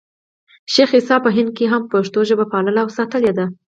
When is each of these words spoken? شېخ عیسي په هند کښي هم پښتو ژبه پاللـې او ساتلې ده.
شېخ 0.73 0.89
عیسي 0.97 1.17
په 1.25 1.29
هند 1.35 1.49
کښي 1.57 1.65
هم 1.73 1.83
پښتو 1.93 2.19
ژبه 2.29 2.45
پاللـې 2.51 2.81
او 2.83 2.89
ساتلې 2.97 3.31
ده. 3.37 3.45